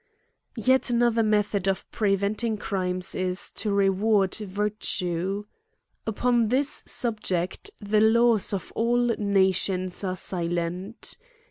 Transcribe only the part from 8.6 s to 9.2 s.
all